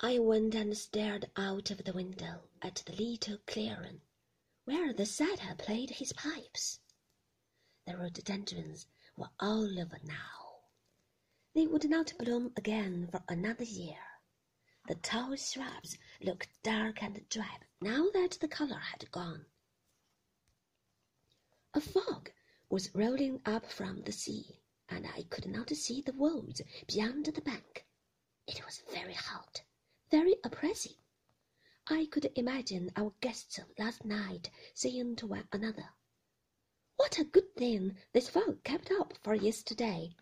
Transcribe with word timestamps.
I 0.00 0.20
went 0.20 0.54
and 0.54 0.76
stared 0.78 1.28
out 1.36 1.72
of 1.72 1.82
the 1.82 1.92
window 1.92 2.48
at 2.62 2.76
the 2.86 2.92
little 2.94 3.38
clearing 3.46 4.00
where 4.64 4.92
the 4.92 5.04
satyr 5.04 5.56
played 5.56 5.90
his 5.90 6.12
pipes. 6.12 6.78
The 7.84 7.96
rhododendrons 7.96 8.86
were 9.16 9.30
all 9.40 9.80
over 9.80 9.98
now. 10.04 10.60
They 11.52 11.66
would 11.66 11.90
not 11.90 12.12
bloom 12.16 12.52
again 12.56 13.08
for 13.10 13.24
another 13.28 13.64
year. 13.64 13.98
The 14.86 14.94
tall 14.94 15.34
shrubs 15.34 15.98
looked 16.20 16.62
dark 16.62 17.02
and 17.02 17.28
drab 17.28 17.64
now 17.80 18.08
that 18.10 18.38
the 18.40 18.46
color 18.46 18.78
had 18.78 19.10
gone. 19.10 19.46
A 21.74 21.80
fog 21.80 22.30
was 22.70 22.94
rolling 22.94 23.40
up 23.44 23.70
from 23.72 24.02
the 24.02 24.12
sea, 24.12 24.60
and 24.88 25.08
I 25.08 25.24
could 25.24 25.46
not 25.46 25.70
see 25.70 26.02
the 26.02 26.12
woods 26.12 26.62
beyond 26.86 27.26
the 27.26 27.40
bank. 27.40 27.84
It 28.46 28.64
was 28.64 28.82
very 28.92 29.14
hot, 29.14 29.62
very 30.10 30.36
oppressive. 30.44 30.96
I 31.86 32.06
could 32.06 32.30
imagine 32.34 32.92
our 32.96 33.12
guests 33.20 33.58
last 33.78 34.04
night 34.04 34.50
saying 34.74 35.16
to 35.16 35.26
one 35.26 35.48
another, 35.52 35.90
What 36.96 37.18
a 37.18 37.24
good 37.24 37.54
thing 37.56 37.96
this 38.12 38.28
fog 38.28 38.62
kept 38.64 38.90
up 38.90 39.14
for 39.22 39.34
yesterday. 39.34 40.14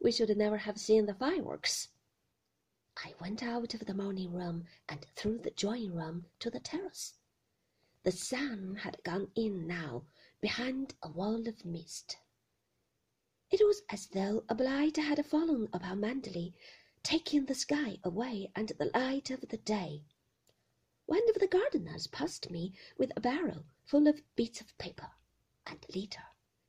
We 0.00 0.12
should 0.12 0.36
never 0.36 0.56
have 0.58 0.78
seen 0.78 1.06
the 1.06 1.14
fireworks. 1.14 1.88
I 2.96 3.14
went 3.20 3.42
out 3.42 3.74
of 3.74 3.86
the 3.86 3.94
morning 3.94 4.32
room 4.32 4.66
and 4.88 5.06
through 5.16 5.38
the 5.38 5.50
drawing 5.50 5.94
room 5.94 6.26
to 6.40 6.50
the 6.50 6.60
terrace. 6.60 7.14
The 8.02 8.12
sun 8.12 8.76
had 8.82 9.02
gone 9.04 9.30
in 9.34 9.66
now 9.66 10.04
behind 10.40 10.94
a 11.02 11.08
wall 11.08 11.46
of 11.46 11.64
mist. 11.64 12.18
It 13.50 13.60
was 13.66 13.82
as 13.90 14.08
though 14.08 14.44
a 14.48 14.54
blight 14.54 14.96
had 14.96 15.24
fallen 15.24 15.68
upon 15.72 16.00
Manderley, 16.00 16.54
taking 17.02 17.46
the 17.46 17.54
sky 17.54 17.98
away 18.04 18.50
and 18.54 18.68
the 18.70 18.90
light 18.94 19.30
of 19.30 19.40
the 19.48 19.58
day. 19.58 20.04
One 21.06 21.28
of 21.28 21.40
the 21.40 21.46
gardeners 21.48 22.06
passed 22.06 22.50
me 22.50 22.74
with 22.96 23.12
a 23.16 23.20
barrel 23.20 23.64
full 23.84 24.06
of 24.08 24.22
bits 24.36 24.60
of 24.60 24.76
paper 24.78 25.10
and 25.66 25.84
litter 25.94 26.22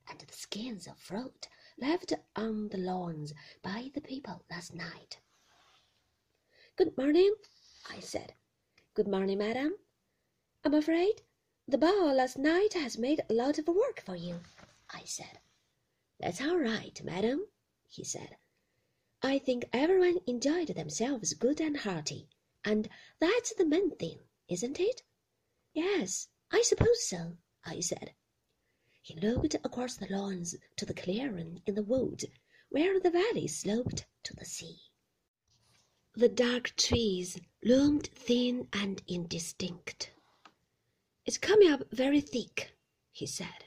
and 0.09 0.19
the 0.19 0.33
skins 0.33 0.87
of 0.87 0.97
fruit 0.97 1.47
left 1.77 2.13
on 2.35 2.69
the 2.69 2.77
lawns 2.77 3.33
by 3.61 3.91
the 3.93 4.01
people 4.01 4.43
last 4.49 4.73
night. 4.73 5.19
Good 6.75 6.97
morning, 6.97 7.33
I 7.89 7.99
said. 7.99 8.33
Good 8.95 9.07
morning, 9.07 9.37
madam. 9.37 9.75
I'm 10.65 10.73
afraid 10.73 11.21
the 11.67 11.77
ball 11.77 12.15
last 12.15 12.37
night 12.37 12.73
has 12.73 12.97
made 12.97 13.21
a 13.29 13.33
lot 13.33 13.57
of 13.57 13.67
work 13.67 14.01
for 14.05 14.15
you, 14.15 14.39
I 14.89 15.03
said. 15.05 15.39
That's 16.19 16.41
all 16.41 16.57
right, 16.57 16.99
madam, 17.03 17.47
he 17.87 18.03
said. 18.03 18.37
I 19.25 19.39
think 19.39 19.69
everyone 19.71 20.19
enjoyed 20.27 20.67
themselves 20.67 21.33
good 21.33 21.61
and 21.61 21.77
hearty, 21.77 22.27
and 22.65 22.89
that's 23.19 23.53
the 23.53 23.65
main 23.65 23.95
thing, 23.95 24.19
isn't 24.49 24.81
it? 24.81 25.01
Yes, 25.73 26.27
I 26.51 26.61
suppose 26.61 27.07
so, 27.07 27.37
I 27.65 27.79
said. 27.79 28.13
He 29.01 29.15
looked 29.15 29.55
across 29.55 29.95
the 29.95 30.13
lawns 30.13 30.55
to 30.75 30.85
the 30.85 30.93
clearing 30.93 31.61
in 31.65 31.75
the 31.75 31.83
wood, 31.83 32.25
where 32.67 32.99
the 32.99 33.11
valley 33.11 33.47
sloped 33.47 34.05
to 34.23 34.35
the 34.35 34.43
sea. 34.43 34.77
The 36.15 36.29
dark 36.29 36.75
trees 36.75 37.39
loomed 37.63 38.07
thin 38.07 38.67
and 38.73 39.01
indistinct. 39.07 40.11
It's 41.25 41.37
coming 41.37 41.71
up 41.71 41.89
very 41.91 42.19
thick, 42.19 42.75
he 43.11 43.25
said. 43.25 43.65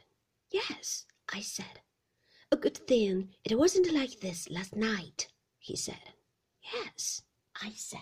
Yes, 0.51 1.07
I 1.31 1.41
said. 1.41 1.81
A 2.53 2.57
good 2.57 2.77
thing 2.77 3.35
it 3.43 3.59
wasn't 3.59 3.91
like 3.91 4.21
this 4.21 4.51
last 4.51 4.77
night, 4.77 5.29
he 5.67 5.75
said. 5.75 6.15
Yes, 6.73 7.23
I 7.61 7.73
said. 7.75 7.99